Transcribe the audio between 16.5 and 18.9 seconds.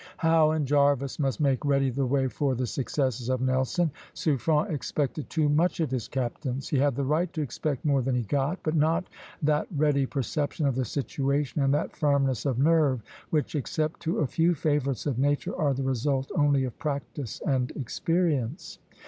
of practice and experience.